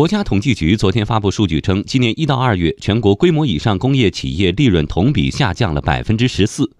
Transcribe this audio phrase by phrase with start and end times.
[0.00, 6.70] 国家统计局昨天发布数据称，今年一到二月，全国规模以上工业企业利润同比下降了百分之十四。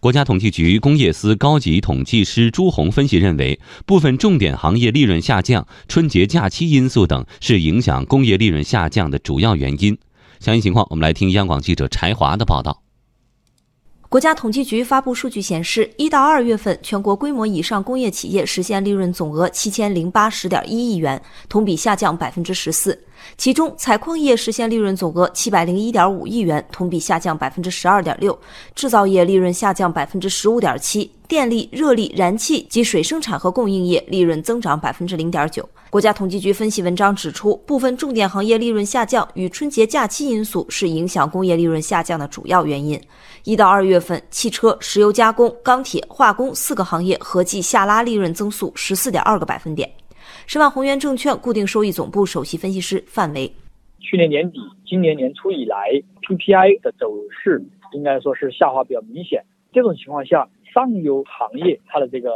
[0.00, 9.98] 国家统计局工业司高级统计师朱红分析认为，部分重点行业利润下降、春节假期因素等是影响工业利润下降的主要原因。
[10.40, 12.80] 详细情况，我们来听央广记者柴华的报道。
[14.14, 22.96] 国家统计局发布数据显示，一到二月份，全国规模以上工业企业实现利润总额七千零八十点一亿元，同比下降百分之十四。
[23.36, 28.32] 其中，采矿业实现利润总额七百零一点五亿元，同比下降百分之十二点六；
[28.76, 35.68] 制造业利润下降百分之十五点七；电力、热力、燃气及水生产和供应业利润增长百分之零点九。
[35.90, 42.96] 国家统计局分析文章指出，部分重点行业利润下降与春节假期因素是影响工业利润下降的主要原因。
[43.42, 49.90] 一到二月份，汽车、石油加工、钢铁、化工四个行业合计下拉利润增速十四点二个百分点。
[50.46, 53.52] 十万宏源证券固定收益总部首席分析师范维：
[53.98, 57.06] 去年年底、今年年初以来，PPI 的走
[57.42, 57.60] 势
[57.92, 59.42] 应该说是下滑比较明显。
[59.72, 62.32] 这种情况下，上游行业它的这个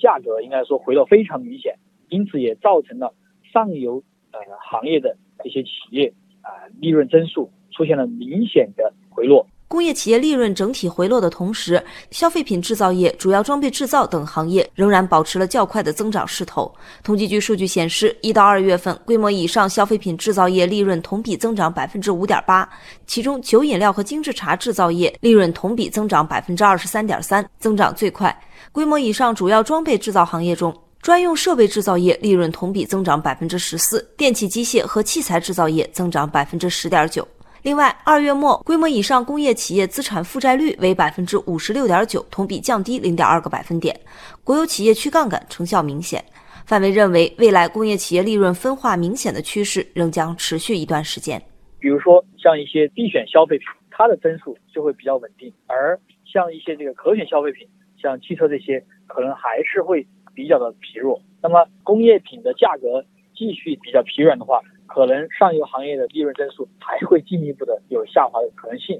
[0.00, 1.76] 价格应该说回落非常明显。
[2.14, 3.12] 因此也造成了
[3.52, 9.46] 上游呃行业的这些企业啊利润增速出现了明显的回落。
[9.66, 16.72] 工业企业利润整体回落的同时，消费品制造业、主要装备制造等行业仍然保持了较快的增长势头。
[17.02, 22.68] 统计局数据显示，一到二月份，规模以上消费品制造业利润同比增长百分之五点八，
[23.06, 28.36] 其中酒饮料和精制茶制造业利润同比增长百分之二十三点三，增长最快。
[28.70, 37.26] 规模以上主要装备制造行业中，专用设备制造业利润同比增长百分之十四，电气机械和器材制造业增长百分之十点九。
[37.64, 43.98] 另外，二月末规模以上工业企业资产负债率为百分之五十六点九，同比降低零点二个百分点。
[44.44, 46.22] 国有企业去杠杆成效明显。
[46.66, 51.40] 范围认为，未来工业企业利润分化明显的趋势仍将持续一段时间。
[51.78, 55.98] 比如说，像一些必选消费品，它的增速就会比较稳定；而
[56.30, 60.06] 像一些这个可选消费品，像汽车这些，可能还是会。
[60.36, 63.04] 比较的疲弱，那么工业品的价格
[63.36, 64.60] 继续比较疲软的话，
[64.94, 68.96] 可能上游行业的利润增速还会进一步的有下滑的可能性。